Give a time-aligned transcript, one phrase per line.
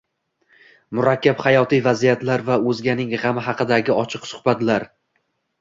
[0.99, 4.91] Murakkab hayotiy vaziyatlar va o‘zganing g‘ami haqidagi ochiq suhbatlar